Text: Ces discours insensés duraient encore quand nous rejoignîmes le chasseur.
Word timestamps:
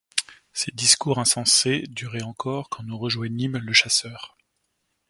Ces 0.51 0.71
discours 0.71 1.19
insensés 1.19 1.83
duraient 1.89 2.23
encore 2.23 2.69
quand 2.69 2.81
nous 2.81 2.97
rejoignîmes 2.97 3.57
le 3.59 3.71
chasseur. 3.71 4.35